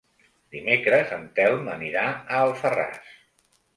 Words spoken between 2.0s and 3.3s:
a Alfarràs.